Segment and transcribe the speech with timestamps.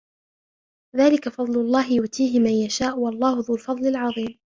[0.95, 4.39] ذَلِكَ فَضْلُ اللَّهِ يُؤْتِيهِ مَنْ يَشَاءُ وَاللَّهُ ذُو الْفَضْلِ الْعَظِيمِ